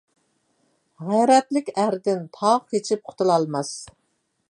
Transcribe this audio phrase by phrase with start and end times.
[1.09, 3.77] غەيرەتلىك ئەردىن تاغ قېچىپ قۇتۇلالماس.